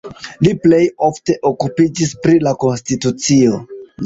[0.45, 3.63] Li plej ofte okupiĝis pri la konstitucio.